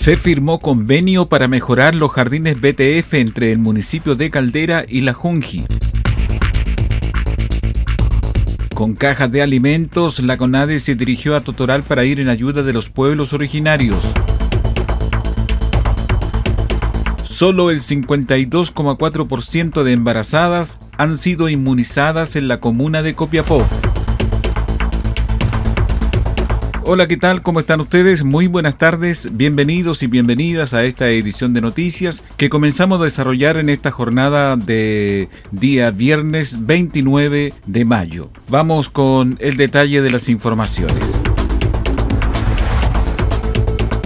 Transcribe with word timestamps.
Se 0.00 0.16
firmó 0.16 0.60
convenio 0.60 1.26
para 1.26 1.46
mejorar 1.46 1.94
los 1.94 2.10
jardines 2.12 2.58
BTF 2.58 3.12
entre 3.12 3.52
el 3.52 3.58
municipio 3.58 4.14
de 4.14 4.30
Caldera 4.30 4.82
y 4.88 5.02
La 5.02 5.12
Junji. 5.12 5.66
Con 8.74 8.94
cajas 8.94 9.30
de 9.30 9.42
alimentos, 9.42 10.20
la 10.20 10.38
CONADE 10.38 10.78
se 10.78 10.94
dirigió 10.94 11.36
a 11.36 11.42
Totoral 11.42 11.82
para 11.82 12.06
ir 12.06 12.18
en 12.18 12.30
ayuda 12.30 12.62
de 12.62 12.72
los 12.72 12.88
pueblos 12.88 13.34
originarios. 13.34 14.02
Solo 17.22 17.70
el 17.70 17.82
52,4% 17.82 19.82
de 19.82 19.92
embarazadas 19.92 20.78
han 20.96 21.18
sido 21.18 21.50
inmunizadas 21.50 22.36
en 22.36 22.48
la 22.48 22.58
comuna 22.58 23.02
de 23.02 23.14
Copiapó. 23.14 23.66
Hola, 26.92 27.06
¿qué 27.06 27.16
tal? 27.16 27.42
¿Cómo 27.42 27.60
están 27.60 27.80
ustedes? 27.80 28.24
Muy 28.24 28.48
buenas 28.48 28.76
tardes, 28.76 29.28
bienvenidos 29.30 30.02
y 30.02 30.08
bienvenidas 30.08 30.74
a 30.74 30.82
esta 30.82 31.08
edición 31.08 31.54
de 31.54 31.60
noticias 31.60 32.24
que 32.36 32.50
comenzamos 32.50 33.00
a 33.00 33.04
desarrollar 33.04 33.58
en 33.58 33.68
esta 33.68 33.92
jornada 33.92 34.56
de 34.56 35.28
día 35.52 35.92
viernes 35.92 36.66
29 36.66 37.54
de 37.64 37.84
mayo. 37.84 38.30
Vamos 38.48 38.88
con 38.88 39.38
el 39.40 39.56
detalle 39.56 40.02
de 40.02 40.10
las 40.10 40.28
informaciones. 40.28 41.19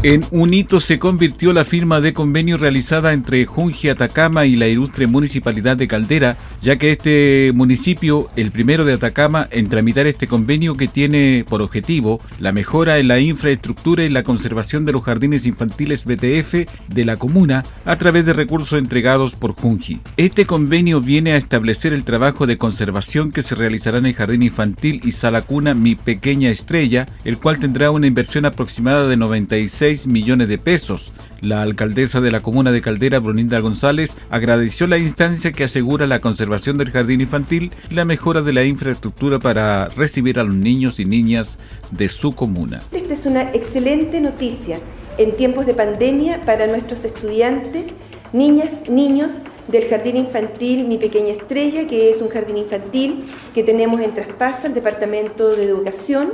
En 0.05 0.23
un 0.33 0.53
hito 0.53 0.81
se 0.81 0.99
convirtió 0.99 1.55
la 1.55 1.65
firma 1.65 2.03
de 2.03 2.13
convenio 2.13 2.59
realizada 2.59 3.15
entre 3.15 3.47
Junji 3.47 3.89
Atacama 3.89 4.45
y 4.45 4.55
la 4.55 4.69
ilustre 4.69 5.07
municipalidad 5.07 5.79
de 5.79 5.89
Caldera, 5.89 6.37
ya 6.61 6.77
que 6.77 6.91
este 6.91 7.53
municipio, 7.55 8.29
el 8.37 8.53
primero 8.53 8.85
de 8.85 8.93
Atacama, 8.93 9.49
en 9.51 9.71
tramitar 9.71 10.07
este 10.07 10.29
convenio 10.29 10.77
que 10.77 10.89
tiene 10.89 11.47
por 11.49 11.63
objetivo 11.63 12.21
la 12.39 12.53
mejora 12.53 12.99
en 12.99 13.09
la 13.09 13.19
infraestructura 13.19 14.05
y 14.05 14.11
la 14.11 14.25
conservación 14.25 14.85
de 14.85 14.93
los 14.93 15.05
jardines 15.05 15.47
infantiles 15.47 16.05
BTF 16.05 16.69
de 16.87 17.05
la 17.07 17.17
comuna 17.17 17.65
a 17.87 17.97
través 17.97 18.27
de 18.27 18.35
recursos 18.35 18.79
entregados 18.79 19.35
por 19.35 19.55
Junji. 19.55 20.01
Este 20.19 20.45
convenio 20.45 21.01
viene 21.01 21.33
a 21.33 21.39
establecer 21.39 21.95
el 21.95 22.05
trabajo 22.05 22.47
de 22.47 22.59
conservación 22.59 23.33
que 23.33 23.43
se 23.43 23.55
realizará 23.55 23.97
en 23.97 24.05
el 24.05 24.15
jardín 24.15 24.43
infantil 24.43 25.01
y 25.03 25.13
sala 25.13 25.41
cuna 25.41 25.73
Mi 25.73 25.95
Pequeña 25.95 26.51
Estrella, 26.51 27.07
el 27.25 27.39
cual 27.39 27.59
tendrá 27.59 27.91
una 27.91 28.07
inversión 28.07 28.45
aproximada 28.45 29.09
de 29.09 29.17
96 29.17 29.94
millones 30.07 30.49
de 30.49 30.59
pesos. 30.59 31.13
La 31.41 31.63
alcaldesa 31.63 32.21
de 32.21 32.31
la 32.31 32.41
comuna 32.41 32.73
de 32.73 32.81
Caldera, 32.81 33.19
Brunilda 33.19 33.61
González, 33.61 34.17
agradeció 34.31 34.87
la 34.87 34.99
instancia 34.99 35.53
que 35.53 35.65
asegura 35.65 36.07
la 36.07 36.21
conservación 36.21 36.79
del 36.79 36.91
jardín 36.91 37.21
infantil 37.21 37.71
y 37.91 37.95
la 37.95 38.05
mejora 38.05 38.43
de 38.43 38.53
la 38.53 38.65
infraestructura 38.65 39.39
para 39.39 39.89
recibir 39.91 40.39
a 40.39 40.45
los 40.45 40.55
niños 40.55 41.01
y 41.01 41.05
niñas 41.05 41.59
de 41.91 42.09
su 42.09 42.33
comuna. 42.33 42.83
Esta 42.93 43.15
es 43.15 43.27
una 43.27 43.43
excelente 43.53 44.21
noticia 44.21 44.79
en 45.19 45.37
tiempos 45.37 45.67
de 45.67 45.75
pandemia 45.75 46.41
para 46.43 46.67
nuestros 46.67 47.05
estudiantes, 47.05 47.87
niñas, 48.33 48.71
niños 48.89 49.33
del 49.69 49.89
Jardín 49.89 50.17
Infantil 50.17 50.87
Mi 50.87 50.99
Pequeña 50.99 51.33
Estrella, 51.33 51.87
que 51.87 52.11
es 52.11 52.21
un 52.21 52.29
jardín 52.29 52.59
infantil 52.59 53.25
que 53.55 53.63
tenemos 53.63 54.01
en 54.01 54.15
traspaso 54.15 54.67
al 54.67 54.75
Departamento 54.75 55.55
de 55.55 55.65
Educación, 55.65 56.33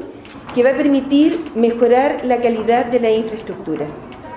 que 0.54 0.62
va 0.62 0.70
a 0.70 0.76
permitir 0.76 1.38
mejorar 1.54 2.24
la 2.24 2.40
calidad 2.40 2.86
de 2.86 3.00
la 3.00 3.10
infraestructura. 3.10 3.86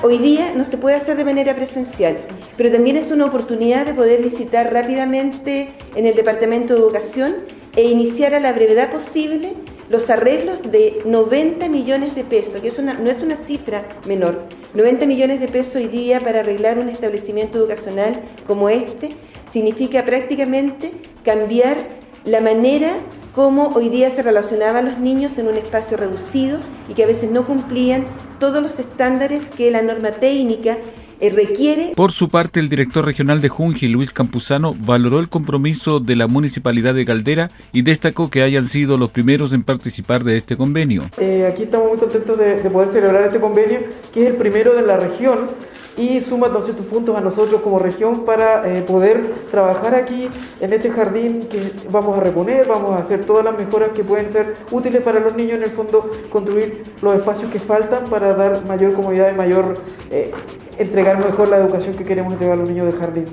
Hoy 0.04 0.18
día 0.18 0.54
no 0.54 0.66
se 0.66 0.78
puede 0.78 0.98
hacer 0.98 1.16
de 1.16 1.24
manera 1.24 1.56
presencial, 1.56 2.18
pero 2.58 2.70
también 2.72 2.98
es 2.98 3.10
una 3.10 3.26
oportunidad 3.26 3.86
de 3.86 3.94
poder 3.94 4.22
visitar 4.22 4.74
rápidamente 4.74 5.70
en 5.96 6.06
el 6.06 6.14
Departamento 6.14 6.74
de 6.74 6.82
Educación 6.82 7.36
e 7.76 7.84
iniciar 7.84 8.34
a 8.34 8.42
la 8.42 8.52
brevedad 8.52 8.92
posible 8.92 9.54
los 9.90 10.10
arreglos 10.10 10.62
de 10.72 11.00
90 11.06 11.68
millones 11.70 12.16
de 12.16 12.24
pesos, 12.24 12.62
que 12.62 12.70
eso 12.70 12.82
no 12.82 13.10
es 13.10 13.22
una 13.22 13.38
cifra 13.38 13.86
menor, 14.06 14.44
90 14.74 15.06
millones 15.06 15.40
de 15.40 15.48
pesos 15.48 15.76
hoy 15.76 15.88
día 15.88 16.20
para 16.20 16.40
arreglar 16.40 16.80
un 16.80 16.90
establecimiento 16.90 17.60
educacional 17.60 18.14
como 18.48 18.70
este, 18.70 19.10
significa 19.52 20.06
prácticamente 20.06 20.92
cambiar 21.24 21.78
la 22.26 22.42
manera 22.42 22.98
como 23.36 23.70
hoy 23.70 23.90
día 23.90 24.12
se 24.12 24.22
relacionaban 24.22 24.86
los 24.86 25.00
niños 25.00 25.38
en 25.38 25.48
un 25.48 25.58
espacio 25.58 25.98
reducido 25.98 26.60
y 26.88 26.94
que 26.94 27.04
a 27.04 27.08
veces 27.08 27.32
no 27.32 27.46
cumplían 27.46 28.06
todos 28.40 28.62
los 28.62 28.78
estándares 28.80 29.44
que 29.58 29.72
la 29.72 29.82
norma 29.82 30.12
técnica 30.12 30.78
requiere. 31.22 31.94
Por 31.96 32.12
su 32.12 32.30
parte, 32.30 32.60
el 32.60 32.70
director 32.70 33.06
regional 33.06 33.42
de 33.42 33.50
Junji, 33.50 33.88
Luis 33.88 34.14
Campuzano, 34.14 34.76
valoró 34.78 35.20
el 35.20 35.30
compromiso 35.30 36.00
de 36.00 36.16
la 36.16 36.28
municipalidad 36.28 36.94
de 36.94 37.06
Caldera 37.06 37.50
y 37.72 37.82
destacó 37.82 38.30
que 38.30 38.42
hayan 38.42 38.68
sido 38.68 38.98
los 38.98 39.12
primeros 39.12 39.54
en 39.54 39.64
participar 39.64 40.24
de 40.24 40.38
este 40.38 40.58
convenio. 40.58 41.10
Eh, 41.18 41.48
aquí 41.52 41.64
estamos 41.64 41.90
muy 41.90 41.98
contentos 41.98 42.38
de, 42.38 42.62
de 42.62 42.70
poder 42.70 42.90
celebrar 42.90 43.26
este 43.26 43.40
convenio, 43.40 43.80
que 44.14 44.26
es 44.26 44.32
el 44.32 44.38
primero 44.38 44.74
de 44.74 44.82
la 44.82 44.98
región 44.98 45.50
y 45.98 46.22
suma 46.22 46.48
200 46.48 46.86
puntos 46.86 47.16
a 47.16 47.22
nosotros 47.22 47.62
como 47.62 47.80
región 47.80 48.26
para 48.26 48.68
eh, 48.68 48.82
poder 48.82 49.34
trabajar 49.52 49.96
aquí 49.96 50.30
en 50.60 50.74
este 50.74 50.92
jardín 50.92 51.48
que 51.50 51.72
vamos 51.90 52.18
a 52.18 52.22
reponer, 52.22 52.68
vamos 52.68 53.00
a 53.00 53.04
hacer 53.04 53.26
todas 53.26 53.46
las 53.46 53.58
mejoras 53.58 53.90
que 53.90 54.04
pueden 54.04 54.32
ser 54.32 54.56
útiles 54.72 55.02
para 55.02 55.20
los 55.20 55.36
niños, 55.36 55.56
en 55.56 55.64
el 55.64 55.72
fondo 55.72 56.10
construir 56.32 56.84
los 57.02 57.16
espacios 57.16 57.50
que 57.50 57.60
faltan 57.60 58.06
para 58.06 58.34
dar 58.34 58.66
mayor 58.66 58.94
comodidad 58.94 59.32
y 59.32 59.36
mayor, 59.36 59.74
eh, 60.10 60.32
entregar 60.78 61.24
mejor 61.24 61.50
la 61.50 61.58
educación 61.58 61.96
que 61.96 62.04
queremos 62.04 62.34
entregar 62.34 62.56
a 62.56 62.60
los 62.60 62.70
niños 62.70 62.88
del 62.88 63.00
jardín, 63.00 63.26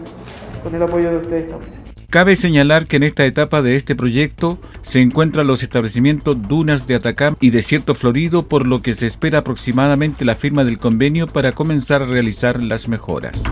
con 0.62 0.75
el 0.75 0.82
apoyo 0.82 1.10
de 1.10 1.16
ustedes 1.16 1.50
también. 1.50 1.90
Cabe 2.10 2.34
señalar 2.34 2.88
que 2.88 2.97
en 2.97 3.04
esta 3.04 3.25
etapa 3.25 3.62
de 3.62 3.76
este 3.76 3.94
proyecto 3.94 4.59
se 4.82 5.00
encuentran 5.00 5.47
los 5.47 5.62
establecimientos 5.62 6.37
Dunas 6.48 6.88
de 6.88 6.97
Atacama 6.97 7.37
y 7.41 7.50
Desierto 7.50 7.94
Florido, 7.94 8.48
por 8.48 8.66
lo 8.66 8.82
que 8.82 8.94
se 8.94 9.06
espera 9.06 9.38
aproximadamente 9.38 10.25
la 10.25 10.34
firma 10.34 10.65
del 10.65 10.81
convenio 10.81 11.28
para 11.28 11.53
comenzar 11.53 12.03
a 12.03 12.06
realizar 12.06 12.60
las 12.65 12.88
mejoras. 12.88 13.44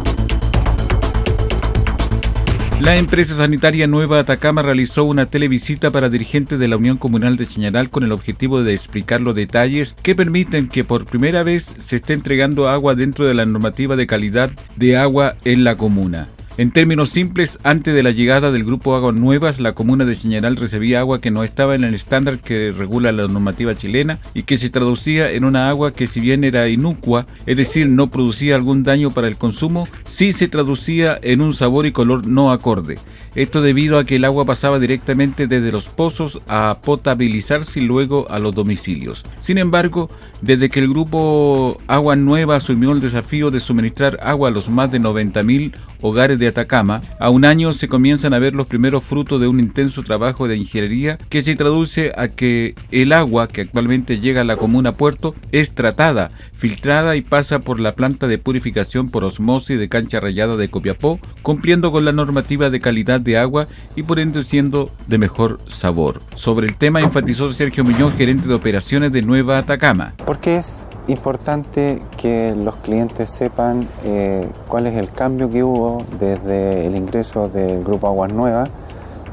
La 2.80 2.96
empresa 2.96 3.36
sanitaria 3.36 3.86
Nueva 3.86 4.18
Atacama 4.18 4.62
realizó 4.62 5.04
una 5.04 5.26
televisita 5.26 5.92
para 5.92 6.08
dirigentes 6.08 6.58
de 6.58 6.66
la 6.66 6.76
Unión 6.76 6.96
Comunal 6.96 7.36
de 7.36 7.46
Chañaral 7.46 7.90
con 7.90 8.02
el 8.02 8.10
objetivo 8.10 8.64
de 8.64 8.72
explicar 8.72 9.20
los 9.20 9.36
detalles 9.36 9.94
que 9.94 10.16
permiten 10.16 10.66
que 10.66 10.82
por 10.82 11.06
primera 11.06 11.44
vez 11.44 11.76
se 11.78 11.96
esté 11.96 12.12
entregando 12.12 12.68
agua 12.68 12.96
dentro 12.96 13.24
de 13.24 13.34
la 13.34 13.46
normativa 13.46 13.94
de 13.94 14.08
calidad 14.08 14.50
de 14.74 14.96
agua 14.96 15.36
en 15.44 15.62
la 15.62 15.76
comuna. 15.76 16.26
En 16.58 16.72
términos 16.72 17.10
simples, 17.10 17.56
antes 17.62 17.94
de 17.94 18.02
la 18.02 18.10
llegada 18.10 18.50
del 18.50 18.64
grupo 18.64 18.96
Aguas 18.96 19.14
Nuevas, 19.14 19.60
la 19.60 19.76
comuna 19.76 20.04
de 20.04 20.16
Señaral 20.16 20.56
recibía 20.56 20.98
agua 20.98 21.20
que 21.20 21.30
no 21.30 21.44
estaba 21.44 21.76
en 21.76 21.84
el 21.84 21.94
estándar 21.94 22.40
que 22.40 22.72
regula 22.72 23.12
la 23.12 23.28
normativa 23.28 23.76
chilena 23.76 24.18
y 24.34 24.42
que 24.42 24.58
se 24.58 24.68
traducía 24.68 25.30
en 25.30 25.44
una 25.44 25.68
agua 25.68 25.92
que 25.92 26.08
si 26.08 26.18
bien 26.18 26.42
era 26.42 26.66
inúcua, 26.66 27.28
es 27.46 27.56
decir, 27.56 27.88
no 27.88 28.10
producía 28.10 28.56
algún 28.56 28.82
daño 28.82 29.12
para 29.12 29.28
el 29.28 29.36
consumo, 29.36 29.86
sí 30.04 30.32
se 30.32 30.48
traducía 30.48 31.16
en 31.22 31.42
un 31.42 31.54
sabor 31.54 31.86
y 31.86 31.92
color 31.92 32.26
no 32.26 32.50
acorde. 32.50 32.98
Esto 33.36 33.62
debido 33.62 33.96
a 33.96 34.04
que 34.04 34.16
el 34.16 34.24
agua 34.24 34.44
pasaba 34.44 34.80
directamente 34.80 35.46
desde 35.46 35.70
los 35.70 35.88
pozos 35.88 36.42
a 36.48 36.80
potabilizarse 36.82 37.78
y 37.78 37.84
luego 37.84 38.28
a 38.30 38.40
los 38.40 38.52
domicilios. 38.52 39.24
Sin 39.40 39.58
embargo, 39.58 40.10
desde 40.40 40.68
que 40.68 40.80
el 40.80 40.88
grupo 40.88 41.80
Agua 41.86 42.16
Nueva 42.16 42.56
asumió 42.56 42.92
el 42.92 43.00
desafío 43.00 43.50
de 43.50 43.60
suministrar 43.60 44.18
agua 44.22 44.48
a 44.48 44.52
los 44.52 44.68
más 44.68 44.90
de 44.90 45.00
90.000 45.00 45.72
hogares 46.00 46.38
de 46.38 46.48
Atacama, 46.48 47.02
a 47.18 47.30
un 47.30 47.44
año 47.44 47.72
se 47.72 47.88
comienzan 47.88 48.32
a 48.34 48.38
ver 48.38 48.54
los 48.54 48.68
primeros 48.68 49.04
frutos 49.04 49.40
de 49.40 49.48
un 49.48 49.60
intenso 49.60 50.02
trabajo 50.02 50.46
de 50.46 50.56
ingeniería 50.56 51.18
que 51.28 51.42
se 51.42 51.56
traduce 51.56 52.12
a 52.16 52.28
que 52.28 52.74
el 52.90 53.12
agua 53.12 53.48
que 53.48 53.62
actualmente 53.62 54.20
llega 54.20 54.42
a 54.42 54.44
la 54.44 54.56
comuna 54.56 54.92
Puerto 54.92 55.34
es 55.52 55.74
tratada, 55.74 56.30
filtrada 56.56 57.16
y 57.16 57.22
pasa 57.22 57.58
por 57.58 57.80
la 57.80 57.94
planta 57.94 58.26
de 58.26 58.38
purificación 58.38 59.08
por 59.08 59.24
osmosis 59.24 59.78
de 59.78 59.88
cancha 59.88 60.20
rayada 60.20 60.56
de 60.56 60.70
Copiapó, 60.70 61.18
cumpliendo 61.42 61.92
con 61.92 62.04
la 62.04 62.12
normativa 62.12 62.70
de 62.70 62.80
calidad 62.80 63.20
de 63.20 63.38
agua 63.38 63.66
y 63.96 64.02
por 64.02 64.18
ende 64.18 64.42
siendo 64.44 64.92
de 65.06 65.18
mejor 65.18 65.58
sabor. 65.68 66.20
Sobre 66.34 66.66
el 66.66 66.76
tema 66.76 67.00
enfatizó 67.00 67.50
Sergio 67.52 67.84
Muñoz, 67.84 68.14
gerente 68.16 68.48
de 68.48 68.54
operaciones 68.54 69.12
de 69.12 69.22
Nueva 69.22 69.58
Atacama. 69.58 70.14
Porque 70.28 70.56
es 70.56 70.74
importante 71.06 72.02
que 72.18 72.54
los 72.54 72.76
clientes 72.76 73.30
sepan 73.30 73.88
eh, 74.04 74.46
cuál 74.68 74.86
es 74.86 74.94
el 74.98 75.10
cambio 75.10 75.48
que 75.48 75.64
hubo 75.64 76.04
desde 76.20 76.86
el 76.86 76.96
ingreso 76.96 77.48
del 77.48 77.82
Grupo 77.82 78.08
Aguas 78.08 78.30
Nuevas 78.34 78.68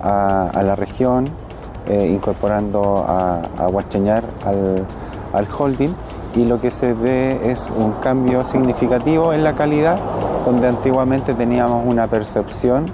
a, 0.01 0.62
la 0.63 0.74
región, 0.77 1.25
eh, 1.89 2.09
incorporando 2.09 3.03
a, 3.06 3.42
a 3.57 3.68
Huacheñar 3.68 4.24
al, 4.45 5.47
holding 5.59 5.94
y 6.33 6.45
lo 6.45 6.62
que 6.62 6.71
se 6.71 6.94
ve 6.94 7.41
es 7.44 7.69
un 7.77 7.91
cambio 8.01 8.45
significativo 8.45 9.33
en 9.33 9.44
la 9.44 9.53
calidad, 9.53 10.00
donde 10.45 10.69
antiguamente 10.69 11.33
teníamos 11.33 11.86
una 11.86 12.07
percepción 12.07 12.86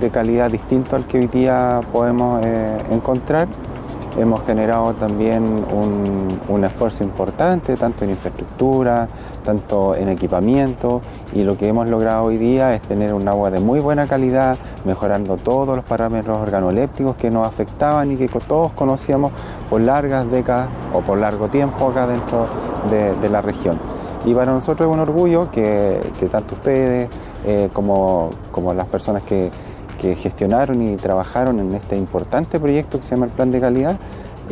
de 0.00 0.08
calidad 0.10 0.50
distinto 0.50 0.96
al 0.96 1.04
que 1.04 1.18
hoy 1.18 1.26
día 1.26 1.82
podemos 1.92 2.40
eh, 2.46 2.78
encontrar 2.90 3.46
Hemos 4.18 4.46
generado 4.46 4.94
también 4.94 5.62
un, 5.70 6.64
esfuerzo 6.64 7.04
importante, 7.04 7.76
tanto 7.76 8.04
en 8.04 8.10
infraestructura, 8.12 9.08
tanto 9.44 9.94
en 9.94 10.08
equipamiento, 10.08 11.02
y 11.34 11.44
lo 11.44 11.58
que 11.58 11.68
hemos 11.68 11.90
logrado 11.90 12.24
hoy 12.24 12.38
día 12.38 12.74
es 12.74 12.80
tener 12.80 13.12
un 13.12 13.28
agua 13.28 13.50
de 13.50 13.60
muy 13.60 13.78
buena 13.78 14.06
calidad, 14.06 14.56
mejorando 14.86 15.36
todos 15.36 15.76
los 15.76 15.84
parámetros 15.84 16.40
organolépticos 16.40 17.14
que 17.16 17.30
nos 17.30 17.46
afectaban 17.46 18.10
y 18.10 18.16
que 18.16 18.28
todos 18.28 18.72
conocíamos 18.72 19.32
por 19.68 19.82
largas 19.82 20.30
décadas 20.30 20.68
o 20.94 21.00
por 21.00 21.18
largo 21.18 21.48
tiempo 21.48 21.90
acá 21.90 22.06
dentro 22.06 22.46
de, 22.90 23.28
la 23.28 23.42
región. 23.42 23.78
Y 24.24 24.34
para 24.34 24.50
nosotros 24.50 24.88
es 24.88 24.94
un 24.94 25.00
orgullo 25.00 25.50
que, 25.50 26.00
tanto 26.30 26.54
ustedes 26.54 27.10
eh, 27.44 27.68
como, 27.72 28.30
como 28.50 28.72
las 28.72 28.86
personas 28.86 29.22
que, 29.24 29.50
que 30.00 30.14
gestionaron 30.16 30.82
y 30.82 30.96
trabajaron 30.96 31.60
en 31.60 31.74
este 31.74 31.96
importante 31.96 32.58
proyecto 32.60 32.98
que 32.98 33.04
se 33.04 33.14
llama 33.14 33.26
el 33.26 33.32
Plan 33.32 33.50
de 33.50 33.60
Calidad, 33.60 33.98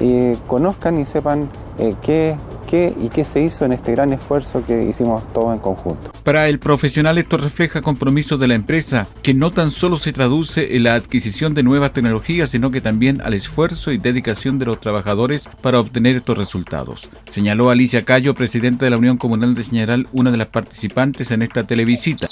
eh, 0.01 0.37
conozcan 0.47 0.99
y 0.99 1.07
sepan 1.07 1.49
eh, 1.79 1.95
qué, 2.03 2.37
qué 2.67 2.95
y 3.01 3.09
qué 3.09 3.25
se 3.25 3.43
hizo 3.43 3.65
en 3.65 3.73
este 3.73 3.93
gran 3.93 4.13
esfuerzo 4.13 4.65
que 4.67 4.85
hicimos 4.85 5.23
todos 5.33 5.55
en 5.55 5.61
conjunto. 5.61 6.11
Para 6.25 6.49
el 6.49 6.59
profesional 6.59 7.19
esto 7.19 7.37
refleja 7.37 7.83
compromiso 7.83 8.37
de 8.39 8.49
la 8.49 8.55
empresa, 8.55 9.07
que 9.23 9.35
no 9.35 9.51
tan 9.51 9.71
solo 9.71 9.97
se 9.97 10.13
traduce 10.13 10.77
en 10.77 10.85
la 10.85 10.95
adquisición 10.95 11.55
de 11.55 11.63
nuevas 11.63 11.93
tecnologías, 11.93 12.51
sino 12.51 12.71
que 12.71 12.81
también 12.81 13.21
al 13.21 13.35
esfuerzo 13.35 13.93
y 13.93 13.99
dedicación 13.99 14.59
de 14.59 14.67
los 14.67 14.81
trabajadores 14.81 15.49
para 15.61 15.79
obtener 15.79 16.17
estos 16.17 16.39
resultados. 16.39 17.09
Señaló 17.29 17.71
Alicia 17.71 18.05
Cayo, 18.05 18.35
presidenta 18.35 18.87
de 18.87 18.91
la 18.91 18.99
Unión 18.99 19.19
Comunal 19.19 19.55
de 19.55 19.63
Señaral, 19.63 20.09
una 20.13 20.31
de 20.31 20.39
las 20.39 20.49
participantes 20.49 21.31
en 21.31 21.43
esta 21.43 21.65
televisita. 21.65 22.27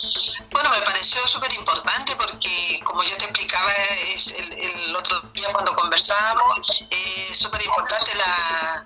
El, 4.63 4.97
otro 4.97 5.21
día 5.35 5.53
cuando 5.53 5.75
conversábamos, 5.75 6.85
es 6.91 7.37
súper 7.37 7.65
importante 7.65 8.15
la, 8.15 8.85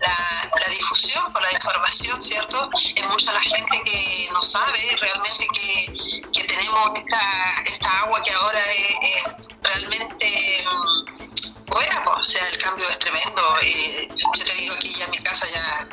la, 0.00 0.70
difusión 0.70 1.32
por 1.32 1.42
la 1.42 1.52
información, 1.52 2.22
¿cierto? 2.22 2.68
Es 2.74 3.08
mucha 3.08 3.32
la 3.32 3.40
gente 3.40 3.80
que 3.84 4.28
no 4.32 4.42
sabe 4.42 4.96
realmente 5.00 5.46
que, 5.52 6.22
que 6.32 6.44
tenemos 6.44 6.92
esta, 6.96 7.62
esta 7.66 8.00
agua 8.00 8.22
que 8.22 8.32
ahora 8.32 8.60
es, 9.02 9.24
realmente 9.62 10.64
mm, 10.66 11.64
buena, 11.66 12.02
pues, 12.04 12.16
o 12.16 12.22
sea, 12.22 12.48
el 12.48 12.58
cambio 12.58 12.88
es 12.88 12.98
tremendo. 12.98 13.56
Eh, 13.62 14.08
yo 14.10 14.44
te 14.44 14.54
digo 14.54 14.74
aquí 14.74 14.94
ya 14.94 15.04
en 15.04 15.10
mi 15.10 15.18
casa 15.18 15.46
ya 15.48 15.88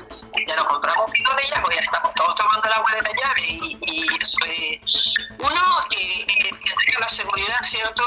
ya 0.49 0.55
no 0.55 0.67
compramos 0.67 1.11
bidones 1.11 1.49
ya, 1.49 1.61
porque 1.61 1.75
ya 1.75 1.81
estamos 1.83 2.13
todos 2.15 2.35
tomando 2.35 2.67
el 2.67 2.73
agua 2.73 2.91
de 2.91 3.01
la 3.03 3.09
llave 3.09 3.41
y, 3.47 3.77
y 3.81 4.05
eso 4.19 4.37
es, 4.45 5.13
uno, 5.37 5.61
eh, 5.91 6.25
eh, 6.27 6.51
la 6.99 7.07
seguridad, 7.07 7.59
¿cierto?, 7.61 8.03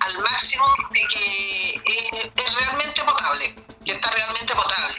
al 0.00 0.18
máximo 0.18 0.66
de 0.92 1.00
que 1.00 1.74
eh, 1.76 2.32
es 2.34 2.54
realmente 2.54 3.02
potable, 3.02 3.54
que 3.84 3.92
está 3.92 4.10
realmente 4.10 4.54
potable. 4.54 4.96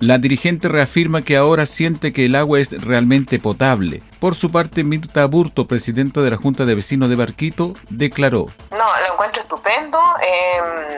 La 0.00 0.18
dirigente 0.18 0.68
reafirma 0.68 1.22
que 1.22 1.36
ahora 1.36 1.66
siente 1.66 2.12
que 2.12 2.26
el 2.26 2.34
agua 2.34 2.60
es 2.60 2.70
realmente 2.82 3.38
potable. 3.38 4.02
Por 4.18 4.34
su 4.34 4.50
parte, 4.50 4.84
Mirta 4.84 5.24
Burto, 5.26 5.66
presidenta 5.66 6.20
de 6.20 6.30
la 6.30 6.36
Junta 6.36 6.66
de 6.66 6.74
Vecinos 6.74 7.08
de 7.08 7.16
Barquito, 7.16 7.74
declaró. 7.88 8.48
No, 8.70 9.00
lo 9.00 9.12
encuentro 9.12 9.40
estupendo. 9.40 9.98
La 10.20 10.93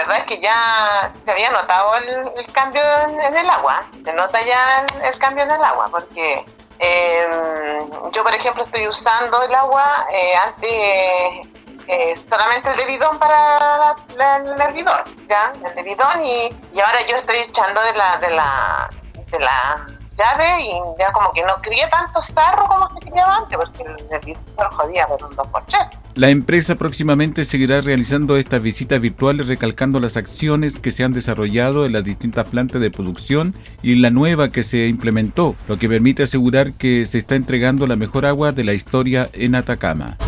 verdad 0.00 0.18
es 0.18 0.24
que 0.24 0.40
ya 0.40 1.12
se 1.24 1.30
había 1.30 1.50
notado 1.50 1.94
el, 1.96 2.52
cambio 2.52 2.82
en, 3.08 3.36
el 3.36 3.50
agua. 3.50 3.86
Se 4.04 4.12
nota 4.12 4.40
ya 4.42 4.84
el, 5.02 5.18
cambio 5.18 5.44
en 5.44 5.50
el 5.50 5.62
agua, 5.62 5.88
porque 5.90 6.44
em, 6.78 8.10
yo, 8.12 8.22
por 8.22 8.34
ejemplo, 8.34 8.64
estoy 8.64 8.86
usando 8.88 9.42
el 9.42 9.54
agua 9.54 10.06
eh, 10.12 10.36
antes 10.36 11.48
eh, 11.86 12.14
solamente 12.28 12.70
el 12.70 12.76
de 12.76 12.86
bidón 12.86 13.18
para 13.18 13.94
el 14.36 14.60
hervidor, 14.60 15.04
¿ya? 15.28 15.52
El 15.64 15.74
de 15.74 15.82
bidón 15.82 16.24
y, 16.24 16.54
y, 16.72 16.80
ahora 16.80 17.00
yo 17.08 17.16
estoy 17.16 17.38
echando 17.38 17.80
de 17.80 17.92
la, 17.94 18.16
de 18.18 18.30
la, 18.30 18.88
de 19.30 19.40
la 19.40 19.86
llave 20.14 20.62
y 20.62 20.80
ya 20.98 21.10
como 21.12 21.30
que 21.32 21.42
no 21.42 21.54
cría 21.56 21.88
tanto 21.90 22.22
sarro 22.22 22.64
como 22.66 22.88
se 22.88 23.10
criaba 23.10 23.36
antes, 23.36 23.58
porque 23.58 23.82
el 23.82 24.12
hervidor 24.12 24.74
jodía 24.74 25.06
por 25.06 25.24
un 25.24 25.32
2x3. 25.36 25.90
La 26.20 26.28
empresa 26.28 26.74
próximamente 26.74 27.46
seguirá 27.46 27.80
realizando 27.80 28.36
estas 28.36 28.62
visitas 28.62 29.00
virtuales 29.00 29.46
recalcando 29.46 30.00
las 30.00 30.18
acciones 30.18 30.78
que 30.78 30.90
se 30.90 31.02
han 31.02 31.14
desarrollado 31.14 31.86
en 31.86 31.94
las 31.94 32.04
distintas 32.04 32.46
plantas 32.46 32.82
de 32.82 32.90
producción 32.90 33.54
y 33.82 33.94
la 33.94 34.10
nueva 34.10 34.52
que 34.52 34.62
se 34.62 34.86
implementó, 34.86 35.56
lo 35.66 35.78
que 35.78 35.88
permite 35.88 36.24
asegurar 36.24 36.74
que 36.74 37.06
se 37.06 37.16
está 37.16 37.36
entregando 37.36 37.86
la 37.86 37.96
mejor 37.96 38.26
agua 38.26 38.52
de 38.52 38.64
la 38.64 38.74
historia 38.74 39.30
en 39.32 39.54
Atacama. 39.54 40.18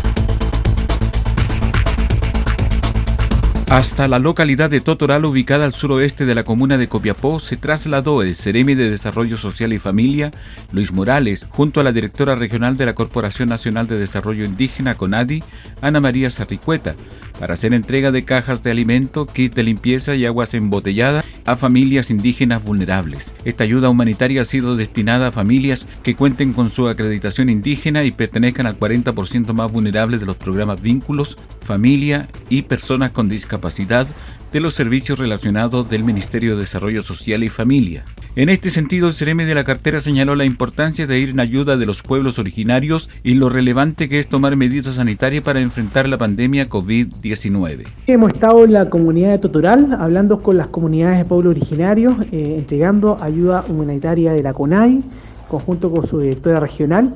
Hasta 3.69 4.07
la 4.07 4.19
localidad 4.19 4.69
de 4.69 4.81
Totoral, 4.81 5.25
ubicada 5.25 5.65
al 5.65 5.73
suroeste 5.73 6.25
de 6.25 6.35
la 6.35 6.43
comuna 6.43 6.77
de 6.77 6.87
Copiapó, 6.87 7.39
se 7.39 7.57
trasladó 7.57 8.21
el 8.21 8.35
Ceremi 8.35 8.75
de 8.75 8.89
Desarrollo 8.89 9.35
Social 9.35 9.73
y 9.73 9.79
Familia, 9.79 10.29
Luis 10.71 10.91
Morales, 10.91 11.47
junto 11.49 11.79
a 11.79 11.83
la 11.83 11.91
directora 11.91 12.35
regional 12.35 12.77
de 12.77 12.85
la 12.85 12.93
Corporación 12.93 13.49
Nacional 13.49 13.87
de 13.87 13.97
Desarrollo 13.97 14.45
Indígena, 14.45 14.95
CONADI, 14.95 15.43
Ana 15.81 15.99
María 15.99 16.29
Sarricueta, 16.29 16.95
para 17.39 17.55
hacer 17.55 17.73
entrega 17.73 18.11
de 18.11 18.25
cajas 18.25 18.61
de 18.63 18.71
alimento, 18.71 19.25
kit 19.25 19.55
de 19.55 19.63
limpieza 19.63 20.15
y 20.15 20.25
aguas 20.25 20.53
embotelladas 20.53 21.25
a 21.45 21.55
familias 21.55 22.11
indígenas 22.11 22.63
vulnerables. 22.63 23.33
Esta 23.43 23.63
ayuda 23.63 23.89
humanitaria 23.89 24.43
ha 24.43 24.45
sido 24.45 24.75
destinada 24.75 25.27
a 25.27 25.31
familias 25.31 25.87
que 26.03 26.15
cuenten 26.15 26.53
con 26.53 26.69
su 26.69 26.87
acreditación 26.87 27.49
indígena 27.49 28.03
y 28.03 28.11
pertenezcan 28.11 28.67
al 28.67 28.79
40% 28.79 29.53
más 29.53 29.71
vulnerable 29.71 30.19
de 30.19 30.25
los 30.25 30.37
programas 30.37 30.81
Vínculos, 30.81 31.37
Familia 31.61 32.27
y 32.49 32.63
Personas 32.63 33.11
con 33.11 33.29
Discapacidad 33.29 34.07
de 34.51 34.59
los 34.59 34.75
servicios 34.75 35.17
relacionados 35.17 35.89
del 35.89 36.03
Ministerio 36.03 36.53
de 36.53 36.61
Desarrollo 36.61 37.01
Social 37.01 37.43
y 37.43 37.49
Familia. 37.49 38.05
En 38.35 38.49
este 38.49 38.69
sentido, 38.69 39.07
el 39.07 39.13
CEREME 39.13 39.45
de 39.45 39.55
la 39.55 39.63
cartera 39.63 39.99
señaló 39.99 40.35
la 40.35 40.45
importancia 40.45 41.07
de 41.07 41.19
ir 41.19 41.29
en 41.29 41.39
ayuda 41.39 41.75
de 41.75 41.85
los 41.85 42.03
pueblos 42.03 42.37
originarios 42.39 43.09
y 43.23 43.33
lo 43.33 43.49
relevante 43.49 44.09
que 44.09 44.19
es 44.19 44.27
tomar 44.27 44.55
medidas 44.55 44.95
sanitarias 44.95 45.43
para 45.43 45.59
enfrentar 45.59 46.07
la 46.07 46.17
pandemia 46.17 46.69
COVID-19. 46.69 47.85
Hemos 48.07 48.33
estado 48.33 48.63
en 48.65 48.73
la 48.73 48.89
comunidad 48.89 49.31
de 49.31 49.39
Totoral 49.39 49.97
hablando 49.99 50.41
con 50.41 50.57
las 50.57 50.67
comunidades 50.67 51.19
de 51.19 51.25
pueblos 51.25 51.51
originarios, 51.51 52.13
eh, 52.31 52.55
entregando 52.59 53.17
ayuda 53.21 53.65
humanitaria 53.67 54.33
de 54.33 54.43
la 54.43 54.53
CONAI, 54.53 55.03
conjunto 55.47 55.91
con 55.91 56.07
su 56.07 56.19
directora 56.19 56.59
regional, 56.59 57.15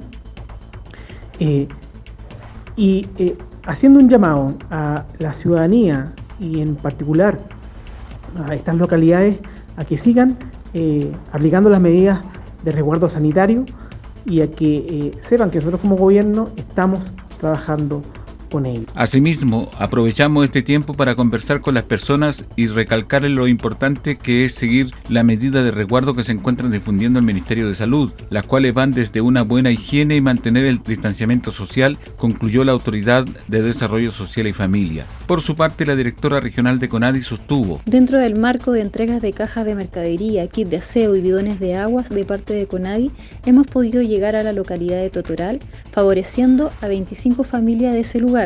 eh, 1.39 1.67
y 2.75 3.07
eh, 3.17 3.35
haciendo 3.67 3.99
un 3.99 4.09
llamado 4.09 4.53
a 4.71 5.03
la 5.19 5.33
ciudadanía 5.33 6.13
y 6.39 6.61
en 6.61 6.75
particular 6.75 7.37
a 8.47 8.55
estas 8.55 8.75
localidades 8.75 9.39
a 9.75 9.85
que 9.85 9.97
sigan 9.97 10.37
eh, 10.73 11.11
aplicando 11.31 11.69
las 11.69 11.81
medidas 11.81 12.25
de 12.63 12.71
resguardo 12.71 13.09
sanitario 13.09 13.65
y 14.25 14.41
a 14.41 14.49
que 14.49 14.77
eh, 14.77 15.11
sepan 15.29 15.51
que 15.51 15.57
nosotros 15.57 15.81
como 15.81 15.97
gobierno 15.97 16.49
estamos 16.55 16.99
trabajando 17.39 18.01
con 18.49 18.65
ellos. 18.65 18.85
Asimismo, 18.95 19.69
aprovechamos 19.77 20.45
este 20.45 20.61
tiempo 20.61 20.93
para 20.93 21.15
conversar 21.15 21.61
con 21.61 21.73
las 21.73 21.83
personas 21.83 22.45
y 22.55 22.67
recalcarles 22.67 23.31
lo 23.31 23.47
importante 23.47 24.17
que 24.17 24.45
es 24.45 24.53
seguir 24.53 24.91
la 25.09 25.23
medida 25.23 25.63
de 25.63 25.71
resguardo 25.71 26.15
que 26.15 26.23
se 26.23 26.31
encuentran 26.31 26.71
difundiendo 26.71 27.19
el 27.19 27.25
Ministerio 27.25 27.67
de 27.67 27.73
Salud, 27.73 28.11
las 28.29 28.45
cuales 28.45 28.73
van 28.73 28.93
desde 28.93 29.21
una 29.21 29.43
buena 29.43 29.71
higiene 29.71 30.15
y 30.15 30.21
mantener 30.21 30.65
el 30.65 30.81
distanciamiento 30.83 31.51
social, 31.51 31.97
concluyó 32.17 32.63
la 32.63 32.71
Autoridad 32.71 33.25
de 33.47 33.61
Desarrollo 33.61 34.11
Social 34.11 34.47
y 34.47 34.53
Familia. 34.53 35.05
Por 35.25 35.41
su 35.41 35.55
parte, 35.55 35.85
la 35.85 35.95
directora 35.95 36.39
regional 36.39 36.79
de 36.79 36.89
CONADI 36.89 37.21
sostuvo. 37.21 37.81
Dentro 37.85 38.19
del 38.19 38.39
marco 38.39 38.71
de 38.71 38.81
entregas 38.81 39.21
de 39.21 39.33
cajas 39.33 39.65
de 39.65 39.75
mercadería, 39.75 40.47
kit 40.47 40.69
de 40.69 40.77
aseo 40.77 41.15
y 41.15 41.21
bidones 41.21 41.59
de 41.59 41.75
aguas 41.75 42.09
de 42.09 42.23
parte 42.23 42.53
de 42.53 42.65
CONADI, 42.65 43.11
hemos 43.45 43.67
podido 43.67 44.01
llegar 44.01 44.35
a 44.35 44.43
la 44.43 44.53
localidad 44.53 44.99
de 44.99 45.09
Totoral, 45.09 45.59
favoreciendo 45.91 46.71
a 46.81 46.87
25 46.87 47.43
familias 47.43 47.93
de 47.93 48.01
ese 48.01 48.19
lugar 48.19 48.36